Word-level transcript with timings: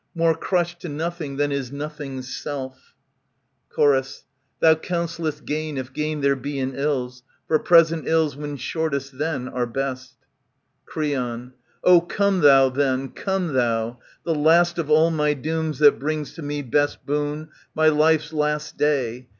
More 0.15 0.33
crushed 0.35 0.79
to 0.81 0.89
nothing 0.89 1.37
than 1.37 1.51
is 1.51 1.71
nothing's 1.71 2.35
self 2.35 2.95
Chor. 3.69 4.01
Thou 4.59 4.73
counsellest 4.73 5.45
gain, 5.45 5.77
if 5.77 5.93
gain 5.93 6.21
there 6.21 6.35
be 6.35 6.57
in 6.57 6.73
ills, 6.73 7.21
For 7.47 7.59
present 7.59 8.07
ills 8.07 8.35
when 8.35 8.57
shortest 8.57 9.19
then 9.19 9.47
are 9.47 9.67
best,' 9.67 10.15
Creon, 10.87 11.53
Oh, 11.83 12.01
come 12.01 12.39
thou 12.39 12.69
then, 12.69 13.09
come 13.09 13.53
thou. 13.53 13.99
The 14.25 14.33
last 14.33 14.79
of 14.79 14.89
all 14.89 15.11
my 15.11 15.35
dooms, 15.35 15.77
that 15.77 15.99
brings 15.99 16.33
to 16.33 16.41
me 16.41 16.63
^^^ 16.63 16.71
Best 16.71 17.05
boon, 17.05 17.49
my 17.75 17.87
life's 17.89 18.33
last 18.33 18.77
day. 18.79 19.27